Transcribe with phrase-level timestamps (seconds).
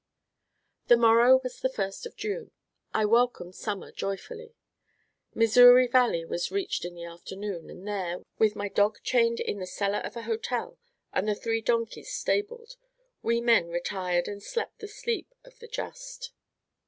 [0.87, 2.49] The morrow was the first of June;
[2.91, 4.55] I welcomed summer joyfully.
[5.35, 9.67] Missouri Valley was reached in the afternoon, and there, with my dog chained in the
[9.67, 10.79] cellar of a hotel
[11.13, 12.77] and the three donkeys stabled,
[13.21, 16.31] we men retired and slept the sleep of the just.